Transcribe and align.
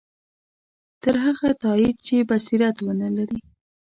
تر 1.03 1.15
هغه 1.25 1.49
تایید 1.63 1.97
چې 2.05 2.15
بصیرت 2.29 2.75
ونه 2.81 3.09
لري. 3.17 3.39